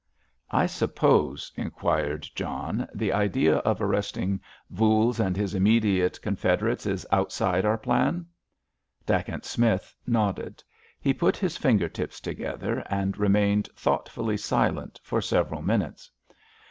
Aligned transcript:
"I 0.49 0.65
suppose," 0.65 1.51
inquired 1.55 2.27
John, 2.33 2.87
"the 2.91 3.13
idea 3.13 3.57
of 3.57 3.79
arresting 3.83 4.41
Voules 4.71 5.19
and 5.19 5.37
his 5.37 5.53
immediate 5.53 6.19
confederates 6.23 6.87
is 6.87 7.05
outside 7.11 7.65
our 7.65 7.77
plan?" 7.77 8.25
Dacent 9.05 9.45
Smith 9.45 9.93
nodded. 10.07 10.63
He 10.99 11.13
put 11.13 11.37
his 11.37 11.55
finger 11.55 11.87
tips 11.87 12.19
together, 12.19 12.83
and 12.89 13.15
remained 13.19 13.69
thoughtfully 13.75 14.37
silent 14.37 14.99
for 15.03 15.21
several 15.21 15.61
minutes. 15.61 16.09